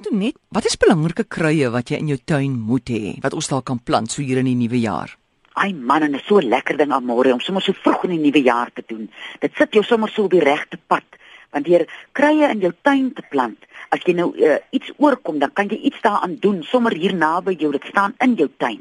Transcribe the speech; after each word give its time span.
Antonet, 0.00 0.32
wat 0.48 0.64
is 0.64 0.78
belangrike 0.80 1.26
kruie 1.28 1.66
wat 1.68 1.90
jy 1.92 1.98
in 2.00 2.08
jou 2.08 2.16
tuin 2.24 2.54
moet 2.56 2.88
hê 2.88 3.10
wat 3.20 3.34
ons 3.36 3.50
dalk 3.52 3.66
kan 3.68 3.80
plant 3.84 4.08
so 4.08 4.22
hier 4.24 4.38
in 4.40 4.46
die 4.48 4.56
nuwe 4.56 4.78
jaar? 4.80 5.10
Ai 5.60 5.74
man, 5.76 6.06
en 6.06 6.16
is 6.16 6.24
so 6.24 6.40
lekker 6.40 6.78
ding 6.80 6.94
aan 6.96 7.04
môre 7.04 7.34
om 7.34 7.42
sommer 7.44 7.60
so 7.60 7.76
vroeg 7.76 8.06
in 8.08 8.14
die 8.14 8.22
nuwe 8.22 8.40
jaar 8.46 8.72
te 8.72 8.80
doen. 8.88 9.10
Dit 9.44 9.60
sit 9.60 9.76
jou 9.76 9.82
sommer 9.84 10.08
so 10.08 10.24
op 10.24 10.32
die 10.32 10.40
regte 10.40 10.80
pad. 10.88 11.04
Want 11.52 11.68
deur 11.68 11.84
kruie 12.16 12.48
in 12.48 12.64
jou 12.64 12.72
tuin 12.80 13.12
te 13.12 13.26
plant, 13.28 13.68
as 13.92 14.00
jy 14.08 14.16
nou 14.16 14.30
uh, 14.40 14.56
iets 14.72 14.88
oorkom, 14.96 15.36
dan 15.44 15.52
kan 15.52 15.68
jy 15.68 15.82
iets 15.90 16.00
daaraan 16.00 16.40
doen 16.40 16.64
sommer 16.64 16.96
hier 16.96 17.12
naby 17.12 17.58
jou. 17.60 17.68
Dit 17.76 17.92
staan 17.92 18.16
in 18.24 18.38
jou 18.40 18.48
tuin. 18.56 18.80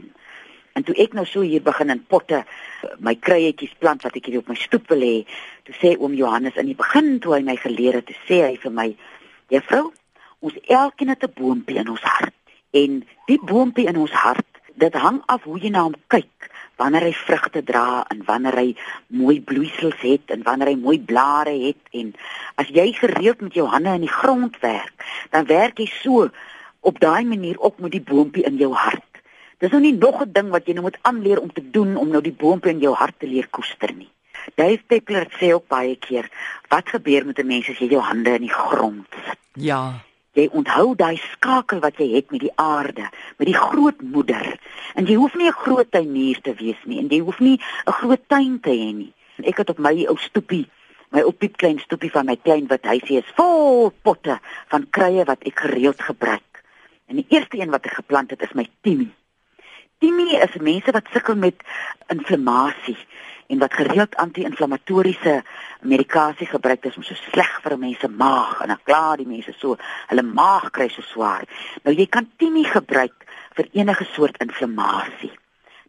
En 0.80 0.88
toe 0.88 0.96
ek 1.04 1.20
nou 1.20 1.28
so 1.28 1.44
hier 1.44 1.66
begin 1.68 1.92
in 1.92 2.06
potte 2.08 2.46
my 3.04 3.18
kruietjies 3.20 3.76
plant 3.84 4.08
wat 4.08 4.16
ek 4.16 4.32
hier 4.32 4.40
op 4.40 4.48
my 4.48 4.56
stoep 4.56 4.88
wil 4.96 5.04
hê, 5.04 5.16
toe 5.68 5.76
sê 5.84 5.98
oom 6.00 6.16
Johannes 6.16 6.56
in 6.56 6.72
die 6.72 6.80
begin 6.80 7.18
toe 7.20 7.36
hy 7.36 7.44
my 7.44 7.60
geleer 7.60 8.00
het, 8.00 8.08
toe 8.08 8.22
sê 8.24 8.46
hy 8.46 8.56
vir 8.64 8.80
my: 8.84 8.94
"Juffrou, 9.52 9.90
ons 10.40 10.56
elkeen 10.68 11.10
het 11.10 11.24
'n 11.24 11.34
boontjie 11.36 11.78
in 11.78 11.90
ons 11.90 12.02
hart. 12.02 12.36
En 12.72 13.08
die 13.26 13.40
boontjie 13.44 13.88
in 13.88 13.98
ons 13.98 14.12
hart 14.12 14.46
dit 14.80 14.94
hang 14.94 15.22
af 15.26 15.44
hoe 15.44 15.60
jy 15.60 15.70
na 15.70 15.84
hom 15.84 15.96
kyk 16.08 16.52
wanneer 16.80 17.10
hy 17.10 17.14
vrugte 17.14 17.64
dra 17.64 18.06
en 18.14 18.24
wanneer 18.26 18.56
hy 18.56 18.70
mooi 19.08 19.42
bloeisels 19.42 20.00
het 20.00 20.32
en 20.32 20.46
wanneer 20.48 20.72
hy 20.72 20.78
mooi 20.80 21.00
blare 21.00 21.56
het. 21.68 21.82
En 21.92 22.14
as 22.56 22.72
jy 22.72 22.94
gereeld 22.96 23.42
met 23.42 23.54
jou 23.54 23.68
hande 23.68 23.90
in 24.00 24.08
die 24.08 24.18
grond 24.22 24.60
werk 24.64 25.06
dan 25.30 25.46
werk 25.46 25.80
jy 25.80 25.90
so 25.92 26.30
op 26.80 27.00
daai 27.00 27.26
manier 27.28 27.60
op 27.60 27.80
met 27.80 27.92
die 27.92 28.04
boontjie 28.04 28.46
in 28.48 28.56
jou 28.62 28.72
hart. 28.74 29.04
Dis 29.60 29.72
nou 29.72 29.82
nie 29.82 29.98
nog 29.98 30.22
'n 30.24 30.32
ding 30.32 30.50
wat 30.50 30.68
jy 30.68 30.74
nou 30.74 30.84
moet 30.88 31.00
aanleer 31.02 31.40
om 31.40 31.52
te 31.54 31.70
doen 31.72 31.98
om 31.98 32.10
nou 32.10 32.22
die 32.22 32.38
boontjie 32.44 32.72
in 32.72 32.80
jou 32.80 32.96
hart 32.96 33.20
te 33.20 33.28
leer 33.28 33.48
koester 33.50 33.94
nie. 33.94 34.10
Dave 34.56 34.84
Peckler 34.88 35.28
sê 35.40 35.54
ook 35.54 35.68
baie 35.68 35.96
keer 35.96 36.30
wat 36.70 36.90
gebeur 36.90 37.26
met 37.26 37.40
'n 37.40 37.48
mens 37.48 37.70
as 37.70 37.78
jy 37.78 37.90
jou 37.90 38.02
hande 38.02 38.30
in 38.30 38.42
die 38.42 38.54
grond 38.54 39.08
sit? 39.26 39.38
Ja, 39.54 40.00
jy 40.40 40.48
onthou 40.56 40.96
daai 40.98 41.18
skakel 41.34 41.82
wat 41.84 42.00
jy 42.00 42.10
het 42.16 42.32
met 42.34 42.44
die 42.46 42.56
aarde, 42.56 43.08
met 43.38 43.50
die 43.50 43.58
grootmoeder. 43.58 44.56
En 44.96 45.08
jy 45.10 45.16
hoef 45.20 45.36
nie 45.36 45.50
'n 45.50 45.62
groot 45.64 45.92
tuinier 45.92 46.42
te 46.42 46.54
wees 46.54 46.82
nie 46.86 47.00
en 47.00 47.08
jy 47.08 47.20
hoef 47.20 47.40
nie 47.40 47.60
'n 47.88 47.98
groot 48.02 48.24
tuin 48.28 48.60
te 48.60 48.70
hê 48.70 48.92
nie. 48.96 49.14
Ek 49.44 49.58
het 49.58 49.70
op 49.70 49.80
my 49.80 50.06
ou 50.08 50.18
stoepie, 50.18 50.68
my 51.12 51.22
ou 51.22 51.32
piep 51.32 51.58
klein 51.58 51.80
stoepie 51.80 52.12
van 52.12 52.26
my 52.26 52.36
klein 52.36 52.68
wit 52.68 52.86
huisie 52.86 53.18
is 53.18 53.34
vol 53.36 53.92
potte 54.02 54.40
van 54.68 54.90
kruie 54.90 55.24
wat 55.26 55.44
ek 55.44 55.60
gereeld 55.60 56.02
gebruik. 56.02 56.64
En 57.08 57.16
die 57.16 57.26
eerste 57.30 57.58
een 57.58 57.72
wat 57.72 57.86
ek 57.86 57.94
geplant 57.94 58.30
het 58.30 58.42
is 58.42 58.54
my 58.54 58.68
timie. 58.82 59.12
Timie 60.00 60.38
is 60.38 60.62
mense 60.62 60.92
wat 60.92 61.08
sukkel 61.12 61.36
met 61.36 61.56
inflammasie 62.08 62.98
en 63.50 63.58
wat 63.58 63.74
gereeld 63.74 64.16
anti-inflammatoriese 64.16 65.42
medikasie 65.82 66.46
gebruik 66.48 66.86
is 66.86 66.96
om 66.96 67.04
so 67.04 67.18
sleg 67.18 67.50
vir 67.64 67.78
mense 67.82 68.08
maag 68.08 68.62
en 68.62 68.74
dan 68.74 68.82
klaar 68.86 69.18
die 69.18 69.28
mense 69.28 69.56
so 69.58 69.78
hulle 70.12 70.26
maag 70.26 70.70
kry 70.76 70.86
so 70.94 71.02
swaar. 71.02 71.48
Nou 71.84 71.96
jy 71.96 72.06
kan 72.06 72.30
timie 72.38 72.68
gebruik 72.70 73.26
vir 73.58 73.70
enige 73.74 74.06
soort 74.14 74.38
inflammasie. 74.46 75.32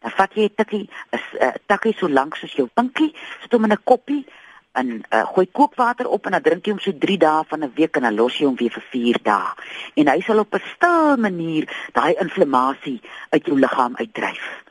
Dan 0.01 0.17
vat 0.17 0.35
jy 0.35 0.49
'n 0.49 0.55
tikkie, 0.57 0.89
'n 1.13 1.53
tikkie 1.69 1.95
so 1.99 2.09
lank 2.09 2.37
soos 2.37 2.57
jou 2.57 2.69
pinkie, 2.75 3.15
sit 3.43 3.53
hom 3.53 3.65
in 3.65 3.73
'n 3.73 3.85
koppie 3.85 4.25
en 4.73 5.03
uh, 5.13 5.27
gooi 5.35 5.47
kookwater 5.53 6.09
op 6.09 6.27
en 6.27 6.33
dan 6.33 6.43
drink 6.43 6.65
jy 6.65 6.73
hom 6.73 6.81
so 6.81 6.93
3 6.93 7.19
dae 7.19 7.45
van 7.45 7.65
'n 7.65 7.73
week 7.75 7.97
en 7.97 8.03
dan 8.03 8.15
los 8.15 8.39
jy 8.39 8.47
hom 8.47 8.57
weer 8.57 8.73
vir 8.73 8.87
4 8.91 9.23
dae. 9.23 9.53
En 9.95 10.09
hy 10.09 10.21
sal 10.21 10.39
op 10.39 10.55
'n 10.55 10.63
stil 10.77 11.17
manier 11.17 11.69
daai 11.93 12.15
inflammasie 12.21 13.01
uit 13.31 13.47
jou 13.47 13.59
liggaam 13.59 13.97
uitdryf. 13.97 14.65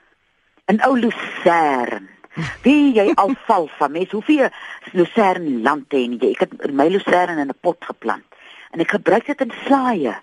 'n 0.68 0.82
Ou 0.82 0.96
lucerne 0.98 2.19
Wie 2.64 2.94
jy 2.94 3.12
al 3.16 3.34
val 3.48 3.70
van 3.78 3.92
mes, 3.92 4.12
hoeveel 4.12 4.50
lucerne 4.92 5.62
land 5.66 5.92
hê 5.94 6.06
jy? 6.06 6.32
Ek 6.32 6.46
het 6.46 6.72
my 6.72 6.88
lucerne 6.88 7.42
in 7.42 7.50
'n 7.50 7.62
pot 7.62 7.78
geplant 7.86 8.26
en 8.72 8.80
ek 8.80 8.92
gebruik 8.98 9.26
dit 9.26 9.42
in 9.42 9.54
slaaie 9.66 10.16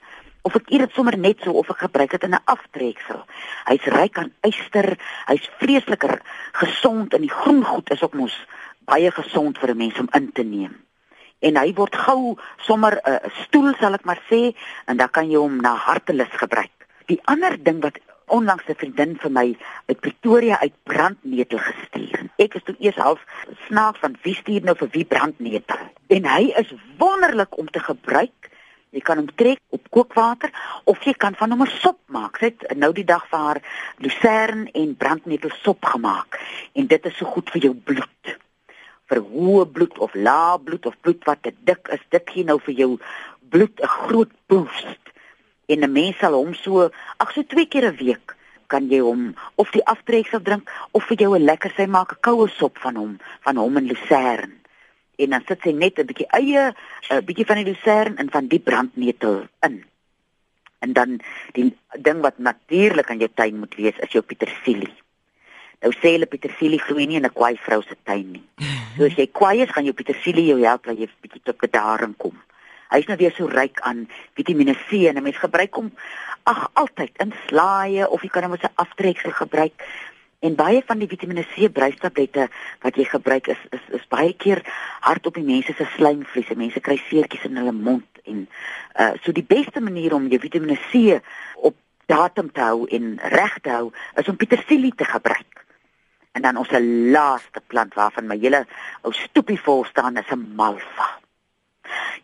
of 0.46 0.54
ek 0.54 0.70
eet 0.70 0.84
dit 0.84 0.94
sommer 0.94 1.16
net 1.18 1.42
so 1.42 1.56
of 1.58 1.70
ek 1.72 1.82
gebruik 1.88 2.10
dit 2.14 2.22
in 2.22 2.34
'n 2.34 2.46
aftreksel. 2.46 3.24
Hy's 3.66 3.86
ryk 3.90 4.18
aan 4.18 4.32
yster, 4.46 4.96
hy's 5.26 5.50
vreesliker 5.58 6.20
gesond 6.52 7.14
en 7.14 7.20
die 7.20 7.36
groen 7.42 7.64
goed 7.64 7.90
is 7.90 8.02
ook 8.02 8.14
mos 8.14 8.36
baie 8.86 9.10
gesond 9.10 9.58
vir 9.58 9.70
'n 9.70 9.76
mens 9.76 9.98
om 9.98 10.08
in 10.12 10.32
te 10.32 10.42
neem. 10.42 10.74
En 11.40 11.56
hy 11.56 11.74
word 11.74 11.96
gou 11.96 12.38
sommer 12.56 13.00
'n 13.02 13.10
uh, 13.10 13.30
stoel 13.42 13.74
sal 13.74 13.94
ek 13.94 14.04
maar 14.04 14.22
sê 14.30 14.54
en 14.86 14.96
dan 14.96 15.10
kan 15.10 15.30
jy 15.30 15.38
hom 15.38 15.60
na 15.60 15.74
hartelus 15.74 16.30
gebruik. 16.30 16.70
Die 17.06 17.20
ander 17.24 17.62
ding 17.62 17.82
wat 17.82 17.98
onlangs 18.26 18.66
'n 18.66 18.74
vriendin 18.74 19.16
vir 19.18 19.30
my 19.30 19.56
uit 19.86 20.00
Pretoria 20.00 20.58
uit 20.60 20.72
brandnetel 20.82 21.58
gestuur. 21.58 22.28
Ek 22.36 22.54
is 22.54 22.62
toe 22.64 22.74
eers 22.78 22.96
half 22.96 23.24
snaaks 23.66 23.98
van 23.98 24.16
wie 24.22 24.34
stuur 24.34 24.62
nou 24.62 24.76
vir 24.76 24.88
wie 24.90 25.04
brandnetel. 25.04 25.78
En 26.06 26.24
hy 26.24 26.52
is 26.56 26.74
wonderlik 26.98 27.58
om 27.58 27.70
te 27.70 27.80
gebruik. 27.80 28.50
Jy 28.90 29.00
kan 29.00 29.16
hom 29.16 29.30
trek 29.34 29.60
op 29.68 29.90
kookwater 29.90 30.50
of 30.84 31.04
jy 31.04 31.12
kan 31.12 31.34
van 31.34 31.50
hom 31.50 31.62
'n 31.62 31.78
sop 31.82 31.98
maak. 32.06 32.36
Sy 32.38 32.44
het 32.44 32.76
nou 32.76 32.92
die 32.92 33.04
dag 33.04 33.28
vir 33.28 33.38
haar 33.38 33.60
lucerne 33.98 34.70
en 34.72 34.96
brandnetel 34.96 35.50
sop 35.62 35.84
gemaak 35.84 36.40
en 36.72 36.86
dit 36.86 37.06
is 37.06 37.16
so 37.16 37.24
goed 37.24 37.50
vir 37.50 37.62
jou 37.62 37.74
bloed. 37.74 38.38
Vir 39.06 39.20
hoë 39.20 39.66
bloed 39.72 39.98
of 39.98 40.14
lae 40.14 40.58
bloed 40.58 40.86
of 40.86 41.00
bloed 41.00 41.24
wat 41.24 41.42
te 41.42 41.54
dik 41.64 41.88
is, 41.88 42.00
dit 42.08 42.30
gee 42.30 42.44
nou 42.44 42.58
vir 42.60 42.74
jou 42.74 42.98
bloed 43.48 43.80
'n 43.80 43.86
groot 43.86 44.30
boost 44.46 45.05
en 45.66 45.80
'n 45.84 45.92
mens 45.92 46.18
sal 46.18 46.32
hom 46.32 46.54
so 46.54 46.90
ag 47.16 47.32
so 47.32 47.42
twee 47.42 47.66
keer 47.66 47.86
'n 47.90 47.96
week 47.96 48.36
kan 48.66 48.88
jy 48.90 49.00
hom 49.00 49.34
of 49.54 49.70
die 49.70 49.86
aftreksel 49.86 50.42
drink 50.42 50.70
of 50.92 51.04
vir 51.04 51.16
jou 51.16 51.34
'n 51.36 51.44
lekker 51.44 51.72
sy 51.76 51.86
maak 51.86 52.12
'n 52.12 52.20
koue 52.20 52.48
sop 52.48 52.78
van 52.78 52.96
hom 52.96 53.18
van 53.40 53.56
hom 53.56 53.76
en 53.76 53.86
lucerne 53.86 54.56
en 55.16 55.30
dan 55.30 55.44
sit 55.48 55.60
sy 55.64 55.72
net 55.72 55.98
'n 55.98 56.06
bietjie 56.06 56.28
eie 56.40 56.74
'n 57.10 57.24
bietjie 57.24 57.46
van 57.46 57.56
die 57.56 57.68
lucerne 57.72 58.16
en 58.16 58.30
van 58.30 58.46
die 58.46 58.60
brandnetel 58.60 59.48
in. 59.60 59.84
En 60.78 60.92
dan 60.92 61.20
die 61.52 61.76
ding 61.98 62.20
wat 62.20 62.38
natuurlik 62.38 63.10
aan 63.10 63.18
jou 63.18 63.30
tuin 63.34 63.58
moet 63.58 63.74
wees 63.74 63.98
is 63.98 64.12
jou 64.12 64.22
petersilie. 64.22 64.94
Nou 65.80 65.92
sê 65.92 66.16
hulle 66.16 66.26
petersilie 66.26 66.80
groei 66.80 67.06
nie 67.06 67.16
in 67.16 67.24
'n 67.24 67.32
kwaai 67.32 67.56
vrou 67.56 67.82
se 67.82 67.96
tuin 68.02 68.32
nie. 68.32 68.44
So 68.96 69.04
as 69.04 69.16
jy 69.16 69.26
kwaai 69.26 69.62
is 69.62 69.70
gaan 69.70 69.84
jou 69.84 69.94
petersilie 69.94 70.46
jou 70.46 70.60
help 70.62 70.84
dat 70.84 70.98
jy 70.98 71.08
bietjie 71.20 71.42
tot 71.44 71.58
bedaring 71.58 72.16
kom 72.16 72.36
Hy's 72.90 73.06
nou 73.10 73.16
weer 73.18 73.34
so 73.34 73.48
ryk 73.50 73.80
aan 73.82 74.04
Vitamiene 74.38 74.74
C 74.86 75.06
en 75.10 75.16
'n 75.18 75.22
mens 75.22 75.38
gebruik 75.42 75.74
hom 75.74 75.90
ag 76.46 76.70
altyd 76.72 77.10
in 77.18 77.32
slaaie 77.46 78.08
of 78.08 78.22
jy 78.22 78.28
kan 78.28 78.44
hom 78.44 78.52
as 78.52 78.62
'n 78.62 78.74
aftreksel 78.74 79.30
gebruik. 79.30 79.82
En 80.40 80.54
baie 80.54 80.82
van 80.86 80.98
die 80.98 81.08
Vitamiene 81.08 81.42
C 81.42 81.72
bruistablette 81.72 82.48
wat 82.80 82.96
jy 82.96 83.04
gebruik 83.04 83.46
is 83.46 83.58
is 83.70 83.84
is 83.98 84.06
baie 84.08 84.32
keer 84.36 84.62
hard 85.00 85.26
op 85.26 85.34
die 85.34 85.44
mense 85.44 85.72
se 85.72 85.86
slijmvliese. 85.96 86.54
Mense 86.54 86.80
kry 86.80 86.96
seertjies 86.96 87.44
in 87.44 87.56
hulle 87.56 87.72
mond 87.72 88.06
en 88.24 88.48
uh 89.00 89.12
so 89.22 89.32
die 89.32 89.46
beste 89.46 89.80
manier 89.80 90.14
om 90.14 90.28
jou 90.28 90.40
Vitamiene 90.40 90.78
C 90.90 91.20
op 91.54 91.74
datum 92.06 92.52
te 92.52 92.60
hou 92.60 92.86
en 92.86 93.18
reg 93.18 93.58
te 93.62 93.70
hou 93.70 93.92
is 94.14 94.28
om 94.28 94.36
petersilie 94.36 94.94
te 94.94 95.04
gebruik. 95.04 95.64
En 96.32 96.42
dan 96.42 96.56
ons 96.56 96.70
laaste 97.12 97.60
plant 97.66 97.94
waarvan 97.94 98.26
my 98.26 98.38
hele 98.38 98.66
ou 99.02 99.12
stoepie 99.12 99.60
vol 99.60 99.84
staan 99.84 100.16
is 100.16 100.30
'n 100.30 100.52
malva 100.54 101.25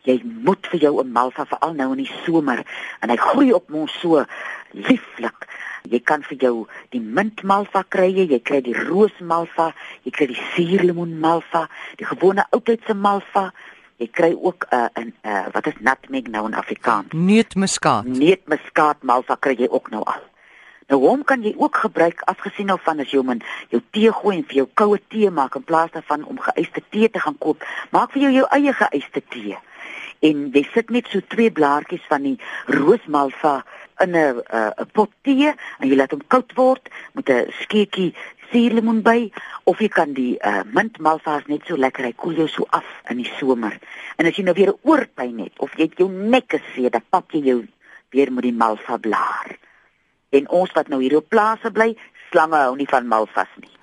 jy 0.03 0.19
moet 0.23 0.67
vir 0.71 0.79
jou 0.79 1.01
'n 1.01 1.11
malva 1.11 1.45
veral 1.45 1.73
nou 1.73 1.91
in 1.91 2.03
die 2.03 2.13
somer 2.25 2.63
en 2.99 3.09
hy 3.09 3.15
groei 3.15 3.53
op 3.53 3.69
mos 3.69 3.99
so 3.99 4.25
lieflik. 4.71 5.47
Jy 5.83 5.99
kan 5.99 6.23
vir 6.23 6.37
jou 6.37 6.67
die 6.89 6.99
mintmalva 6.99 7.83
kry, 7.89 8.09
jy 8.11 8.39
kry 8.39 8.61
die 8.61 8.75
roosmalva, 8.75 9.73
jy 10.03 10.11
kry 10.11 10.27
die 10.27 10.41
suurlemoenmalva, 10.55 11.67
die 11.97 12.05
gewone 12.05 12.45
oudtydse 12.51 12.93
malva. 12.93 13.51
Jy 13.97 14.07
kry 14.07 14.33
ook 14.33 14.65
'n 14.71 14.75
uh, 14.75 14.89
'n 14.95 15.13
uh, 15.23 15.45
wat 15.53 15.67
is 15.67 15.79
nutmeg 15.79 16.27
nou 16.27 16.45
in 16.47 16.53
Afrikaans? 16.53 17.11
Neutmuskaat. 17.11 18.05
Neutmuskaat 18.05 19.03
malva 19.03 19.35
kry 19.39 19.55
jy 19.55 19.67
ook 19.69 19.89
nou 19.89 20.03
al. 20.03 20.21
Nou 20.87 20.99
hom 21.07 21.23
kan 21.23 21.41
jy 21.43 21.53
ook 21.57 21.75
gebruik 21.75 22.21
afgesien 22.21 22.65
nou 22.65 22.79
van 22.81 22.99
as 22.99 23.11
jy 23.11 23.17
hom 23.17 23.29
in 23.29 23.41
jou 23.69 23.81
tee 23.91 24.11
gooi 24.11 24.37
en 24.37 24.43
vir 24.43 24.55
jou 24.55 24.67
koue 24.73 24.99
tee 25.07 25.29
maak 25.29 25.55
in 25.55 25.63
plaas 25.63 25.91
daarvan 25.91 26.25
om 26.25 26.39
geëiste 26.39 26.81
tee 26.89 27.09
te 27.09 27.19
gaan 27.19 27.37
koop. 27.37 27.63
Maak 27.91 28.11
vir 28.11 28.21
jou 28.21 28.31
jou 28.31 28.47
eie 28.49 28.73
geëiste 28.73 29.21
tee 29.29 29.57
en 30.23 30.45
jy 30.55 30.63
sit 30.73 30.89
net 30.89 31.09
so 31.11 31.23
twee 31.33 31.51
blaartjies 31.51 32.05
van 32.11 32.23
die 32.23 32.37
roosmalva 32.71 33.63
in 34.03 34.15
'n 34.15 34.39
'n 34.39 34.89
pot 34.93 35.11
tee 35.23 35.49
en 35.79 35.89
jy 35.89 35.95
laat 35.95 36.11
hom 36.11 36.23
koud 36.27 36.55
word 36.55 36.89
met 37.13 37.29
'n 37.29 37.51
skeutjie 37.61 38.13
suurlemoen 38.51 39.01
by 39.01 39.31
of 39.63 39.81
jy 39.81 39.89
kan 39.89 40.13
die 40.13 40.37
uh, 40.45 40.61
mintmalva 40.75 41.39
is 41.41 41.49
net 41.49 41.65
so 41.67 41.77
lekker 41.79 42.05
hy 42.05 42.13
koel 42.13 42.35
jou 42.43 42.47
so 42.47 42.67
af 42.69 42.85
in 43.09 43.17
die 43.17 43.31
somer. 43.39 43.79
En 44.17 44.29
as 44.29 44.37
jy 44.37 44.43
nou 44.43 44.53
weer 44.53 44.71
'n 44.73 44.81
oorpyn 44.83 45.39
het 45.39 45.59
of 45.59 45.73
jy 45.77 45.89
het 45.89 45.97
jou 45.97 46.09
nek 46.09 46.47
gesê, 46.53 46.89
dan 46.89 47.01
pak 47.09 47.33
jy 47.33 47.41
jou 47.41 47.59
weer 48.11 48.31
met 48.31 48.43
die 48.43 48.53
malva 48.53 48.97
blaar. 48.97 49.57
En 50.29 50.49
ons 50.49 50.71
wat 50.73 50.87
nou 50.87 51.01
hier 51.01 51.17
op 51.17 51.29
plase 51.29 51.71
bly, 51.71 51.97
slange 52.29 52.57
hou 52.57 52.75
nie 52.75 52.89
van 52.89 53.07
malvas 53.07 53.49
nie. 53.61 53.73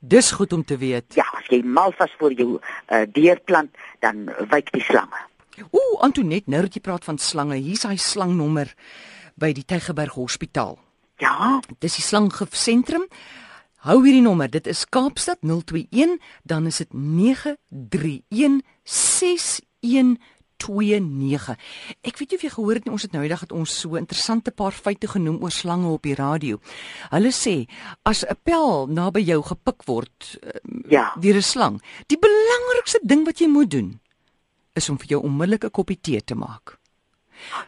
Dis 0.00 0.30
goed 0.32 0.52
om 0.52 0.64
te 0.64 0.76
weet. 0.76 1.14
Ja, 1.14 1.26
as 1.38 1.46
jy 1.50 1.62
malvas 1.62 2.12
vir 2.18 2.32
jou 2.32 2.50
uh, 2.58 3.02
deurplant, 3.06 3.70
dan 4.00 4.30
wyk 4.50 4.72
die 4.72 4.82
slange. 4.82 5.26
Ooh, 5.70 6.00
Antonet, 6.00 6.46
nou 6.46 6.62
dat 6.62 6.74
jy 6.74 6.80
praat 6.80 7.04
van 7.04 7.18
slange, 7.18 7.56
hier's 7.56 7.82
hy 7.88 7.96
slangnommer 7.96 8.74
by 9.36 9.52
die 9.52 9.64
Tygerberg 9.64 10.14
Hospitaal. 10.14 10.78
Ja, 11.18 11.60
dis 11.80 11.96
die 11.96 12.04
slanggif 12.04 12.54
sentrum. 12.56 13.06
Hou 13.86 14.02
hierdie 14.04 14.22
nommer, 14.24 14.50
dit 14.50 14.66
is 14.66 14.84
Kaapstad 14.84 15.38
021, 15.42 16.18
dan 16.44 16.66
is 16.66 16.76
dit 16.82 16.92
9316112. 16.92 18.74
1629. 20.56 21.56
Ek 22.06 22.16
weet 22.18 22.30
nie 22.32 22.38
of 22.38 22.44
jy 22.46 22.50
gehoor 22.54 22.78
het 22.78 22.86
nie, 22.86 22.94
ons 22.96 23.04
het 23.04 23.12
nou 23.12 23.22
eendag 23.24 23.42
het 23.44 23.52
ons 23.52 23.74
so 23.82 23.98
interessante 24.00 24.50
paar 24.56 24.72
feite 24.72 25.08
genoem 25.10 25.42
oor 25.44 25.52
slange 25.52 25.90
op 25.92 26.02
die 26.06 26.16
radio. 26.16 26.60
Hulle 27.12 27.32
sê 27.34 27.66
as 28.04 28.24
'n 28.24 28.36
pel 28.42 28.86
naby 28.88 29.20
jou 29.20 29.42
gepik 29.42 29.84
word 29.86 30.38
uh, 30.42 30.50
Ja. 30.88 31.12
deur 31.20 31.36
'n 31.36 31.42
slang, 31.42 31.82
die 32.08 32.18
belangrikste 32.18 33.00
ding 33.02 33.24
wat 33.26 33.38
jy 33.38 33.48
moet 33.48 33.70
doen 33.70 34.00
is 34.76 34.88
om 34.92 34.98
vir 34.98 35.06
jou 35.16 35.22
onmiddellik 35.22 35.64
'n 35.64 35.70
koppie 35.70 35.98
tee 36.00 36.20
te 36.24 36.34
maak. 36.34 36.78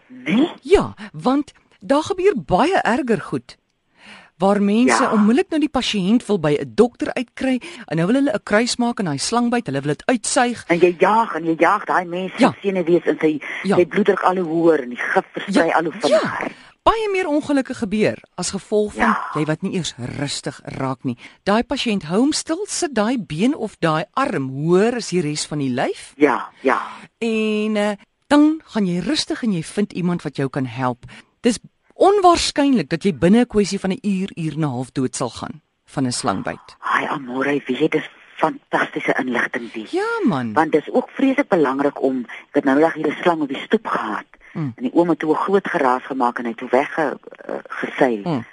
Nee? 0.07 0.49
Ja, 0.63 0.95
want 1.13 1.53
daar 1.81 2.03
gebeur 2.03 2.35
baie 2.37 2.79
erger 2.83 3.21
goed. 3.21 3.57
Waar 4.39 4.63
mense 4.63 5.03
ja. 5.03 5.03
Ja. 5.03 5.13
onmiddellik 5.13 5.49
nou 5.51 5.61
die 5.61 5.69
pasiënt 5.69 6.27
wil 6.27 6.39
by 6.39 6.53
'n 6.61 6.73
dokter 6.75 7.13
uitkry 7.15 7.61
en 7.87 7.97
nou 7.97 8.07
wil 8.07 8.17
hulle 8.17 8.33
'n 8.35 8.43
kruis 8.43 8.77
maak 8.77 8.99
en 8.99 9.05
daai 9.05 9.19
slang 9.19 9.51
byt, 9.51 9.67
hulle 9.67 9.81
wil 9.81 9.93
dit 9.97 10.07
uitsuig. 10.07 10.65
En 10.69 10.79
jy 10.79 10.95
jaag 10.99 11.35
en 11.35 11.45
jy 11.45 11.57
jaag 11.59 11.85
daai 11.85 12.05
mens 12.05 12.33
Ja. 12.39 12.47
ja. 12.49 12.55
senuwees 12.63 13.05
en 13.05 13.17
sy 13.21 13.41
Ja. 13.63 13.77
sy 13.77 13.87
bloeddruk 13.87 14.21
al 14.23 14.37
hoe 14.37 14.45
hoër 14.47 14.83
en 14.83 14.89
die 14.89 14.99
gif 14.99 15.25
versprei 15.33 15.71
al 15.73 15.85
hoe 15.85 15.93
vinniger. 15.93 16.49
Ja, 16.51 16.68
baie 16.89 17.09
meer 17.13 17.29
ongelukke 17.29 17.75
gebeur 17.75 18.19
as 18.41 18.51
gevolg 18.55 18.93
van 18.95 19.03
Ja. 19.13 19.31
jy 19.35 19.45
wat 19.45 19.63
nie 19.63 19.75
eers 19.77 19.95
rustig 20.19 20.61
raak 20.65 21.05
nie. 21.05 21.17
Daai 21.45 21.63
pasiënt 21.63 22.03
hou 22.09 22.21
hom 22.21 22.33
stil, 22.33 22.65
sit 22.67 22.95
daai 22.95 23.19
been 23.19 23.55
of 23.55 23.77
daai 23.81 24.05
arm 24.15 24.49
hoër 24.49 24.97
as 24.97 25.11
die 25.13 25.21
res 25.21 25.47
van 25.47 25.59
die 25.59 25.71
lyf 25.71 26.15
Ja, 26.17 26.49
ja. 26.63 26.81
en 27.21 27.77
uh, 27.77 27.93
dan 28.29 28.61
gaan 28.65 28.87
jy 28.87 29.01
rustig 29.01 29.43
en 29.43 29.53
jy 29.53 29.63
vind 29.63 29.93
iemand 29.93 30.23
wat 30.23 30.37
jou 30.37 30.49
kan 30.49 30.67
help. 30.67 31.05
Dis 31.41 31.59
onwaarskynlik 31.95 32.89
dat 32.89 33.05
jy 33.05 33.13
binne 33.15 33.41
'n 33.41 33.47
kwessie 33.47 33.79
van 33.81 33.91
'n 33.93 33.99
uur, 34.03 34.31
uur 34.37 34.53
en 34.55 34.61
'n 34.65 34.71
half 34.77 34.91
dood 34.93 35.17
sal 35.17 35.31
gaan 35.31 35.61
van 35.87 36.07
'n 36.07 36.13
slangbyt. 36.13 36.77
Ai 36.81 37.07
amore, 37.07 37.63
weet 37.67 37.93
dis 37.93 38.09
fantastiese 38.37 39.15
inligting 39.19 39.73
wie. 39.73 39.87
Ja 39.91 40.09
man. 40.25 40.53
Want 40.53 40.73
dit 40.73 40.83
is 40.87 40.95
ook 40.95 41.11
vreeslik 41.11 41.49
belangrik 41.49 42.03
om 42.03 42.25
ek 42.29 42.55
het 42.55 42.65
nou 42.65 42.79
net 42.79 42.93
hier 42.93 43.07
'n 43.09 43.17
slang 43.23 43.41
op 43.43 43.49
die 43.49 43.63
stoep 43.67 43.87
gehad. 43.87 44.27
Mm. 44.59 44.73
En 44.77 44.83
die 44.83 44.93
ouma 44.95 45.11
het 45.15 45.19
toe 45.23 45.33
'n 45.33 45.43
groot 45.47 45.69
geraas 45.69 46.03
gemaak 46.11 46.39
en 46.39 46.45
hy 46.45 46.51
het 46.51 46.59
toe 46.59 46.69
wegge 46.71 47.05
uh, 47.49 47.55
geseil. 47.83 48.23
Mm. 48.25 48.45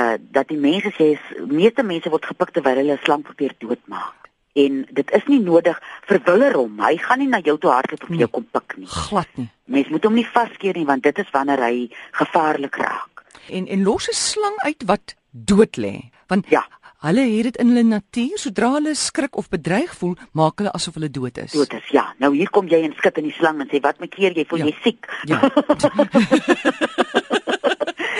Uh 0.00 0.14
dat 0.36 0.48
die 0.48 0.58
mense 0.58 0.90
sê 0.98 1.04
is 1.16 1.24
meeste 1.46 1.82
mense 1.82 2.08
word 2.10 2.24
gepik 2.26 2.50
terwyl 2.50 2.76
hulle 2.80 2.92
'n 2.96 3.04
slang 3.04 3.22
probeer 3.22 3.54
doodmaak. 3.58 4.14
En 4.54 4.86
dit 4.90 5.10
is 5.18 5.24
nie 5.26 5.40
nodig 5.40 5.78
vir 6.08 6.20
willer 6.24 6.54
hom. 6.54 6.80
Hy 6.80 6.96
gaan 6.96 7.18
nie 7.18 7.28
na 7.28 7.40
jou 7.40 7.58
toe 7.58 7.70
hardloop 7.70 8.02
of 8.02 8.08
Nee. 8.08 8.18
jou 8.18 8.30
kom 8.30 8.46
pik 8.50 8.76
nie. 8.76 8.86
glad 8.86 9.28
nie. 9.34 9.48
Mens 9.64 9.88
moet 9.88 10.04
hom 10.04 10.14
nie 10.14 10.26
vaskeer 10.26 10.74
nie 10.76 10.84
want 10.86 11.02
dit 11.02 11.18
is 11.18 11.30
wanneer 11.30 11.60
hy 11.62 11.90
gevaarlik 12.12 12.76
raak. 12.76 13.24
En 13.48 13.66
en 13.66 13.82
los 13.82 14.08
'n 14.08 14.12
slang 14.14 14.56
uit 14.56 14.82
wat 14.86 15.14
dood 15.30 15.76
lê. 15.76 16.10
Want 16.26 16.46
Ja. 16.48 16.66
Hulle 17.02 17.20
het 17.36 17.44
dit 17.44 17.56
in 17.56 17.68
hulle 17.72 17.82
natuur, 17.82 18.38
sodra 18.38 18.70
hulle 18.76 18.94
skrik 18.94 19.36
of 19.36 19.48
bedreig 19.48 19.94
voel, 19.98 20.14
maak 20.32 20.58
hulle 20.62 20.72
asof 20.72 20.94
hulle 20.94 21.10
dood 21.10 21.38
is. 21.38 21.52
Dood 21.52 21.72
is 21.74 21.88
ja. 21.90 22.14
Nou 22.18 22.34
hier 22.36 22.50
kom 22.50 22.68
jy 22.70 22.82
en 22.86 22.94
skit 22.98 23.18
in 23.18 23.24
die 23.24 23.32
slang 23.38 23.60
en 23.60 23.68
sê 23.68 23.80
wat 23.82 23.98
maak 24.00 24.10
keer 24.14 24.32
jy 24.36 24.44
voel 24.48 24.58
Ja. 24.58 24.64
jy 24.66 24.76
siek. 24.82 25.06
Ja. 25.26 25.40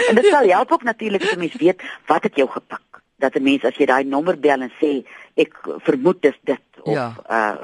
En 0.09 0.19
dit 0.19 0.27
sal 0.29 0.49
help 0.51 0.73
ook 0.73 0.83
natuurlik 0.83 1.23
as 1.23 1.33
'n 1.33 1.39
mens 1.39 1.55
weet 1.57 1.83
wat 2.07 2.23
het 2.23 2.37
jou 2.37 2.49
gepik. 2.51 2.83
Dat 3.19 3.35
'n 3.35 3.43
mens 3.43 3.65
as 3.65 3.77
jy 3.77 3.87
daai 3.87 4.05
nommer 4.05 4.39
bel 4.39 4.61
en 4.61 4.73
sê 4.83 5.07
ek 5.37 5.53
vermoed 5.79 6.23
dis 6.23 6.39
dit 6.45 6.61
of 6.83 6.93
Ja. 6.95 7.15
uh 7.31 7.57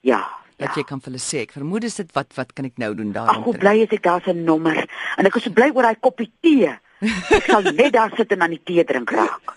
ja. 0.00 0.28
dat 0.56 0.68
ja. 0.68 0.74
jy 0.74 0.84
kan 0.84 1.00
vir 1.00 1.10
hulle 1.12 1.18
sê 1.22 1.38
ek 1.42 1.52
vermoed 1.52 1.84
is 1.84 1.94
dit 1.94 2.12
wat 2.12 2.26
wat 2.34 2.52
kan 2.52 2.64
ek 2.64 2.76
nou 2.78 2.94
doen 2.94 3.16
Ag, 3.16 3.26
hoe 3.36 3.44
daaroor. 3.44 3.58
bly 3.58 3.76
is 3.82 3.88
ek 3.90 4.02
daar's 4.02 4.26
'n 4.26 4.44
nommer 4.44 4.76
en 5.16 5.26
ek 5.26 5.34
is 5.36 5.42
so 5.42 5.50
bly 5.50 5.70
oor 5.74 5.82
daai 5.82 5.96
koppie 6.00 6.32
tee. 6.40 6.78
Ek 7.00 7.44
sal 7.46 7.62
net 7.78 7.92
daar 7.94 8.10
sit 8.16 8.32
en 8.34 8.42
aan 8.42 8.50
die 8.56 8.64
tee 8.64 8.84
drink 8.84 9.10
raak. 9.14 9.52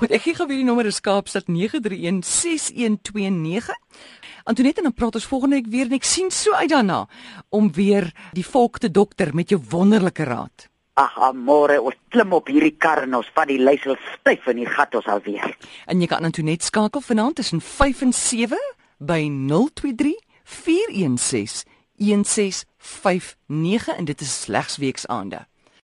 Goed, 0.00 0.10
ek 0.10 0.22
gee 0.26 0.34
gou 0.34 0.46
weer 0.50 0.58
die 0.58 0.66
nommer 0.66 0.86
is 0.90 1.00
Kaapstad 1.04 1.46
9316129. 1.46 3.70
Antoinette 4.44 4.80
en 4.82 4.88
dan 4.90 4.98
praat 4.98 5.14
ons 5.14 5.30
volgende 5.30 5.56
week 5.60 5.70
weer 5.72 5.86
en 5.88 5.96
ek 5.96 6.08
sien 6.08 6.30
so 6.34 6.52
uit 6.58 6.72
daarna 6.72 7.00
om 7.54 7.72
weer 7.72 8.04
die 8.36 8.46
volk 8.46 8.78
te 8.82 8.90
dokter 8.90 9.34
met 9.34 9.48
jou 9.54 9.60
wonderlike 9.70 10.24
raad. 10.28 10.68
Ag, 11.00 11.14
amore, 11.30 11.76
ons 11.82 11.96
klim 12.14 12.32
op 12.36 12.46
hierdie 12.52 12.76
kar 12.78 13.02
en 13.06 13.14
ons 13.18 13.30
vat 13.34 13.48
die 13.50 13.58
leisel 13.58 13.96
styf 14.12 14.46
in 14.52 14.58
die 14.62 14.70
gat 14.70 14.94
ons 14.94 15.08
alweer. 15.10 15.56
En 15.90 16.00
jy 16.02 16.08
kan 16.10 16.26
Antoinette 16.26 16.66
skakel 16.66 17.02
vanaand 17.02 17.36
tussen 17.40 17.60
5 17.64 18.02
en 18.06 18.12
7 18.14 18.58
by 19.02 19.22
023 19.48 20.14
416 20.44 21.64
1659 21.98 23.96
en 23.96 24.04
dit 24.04 24.20
is 24.20 24.42
slegs 24.42 24.76
weksaande. 24.82 25.46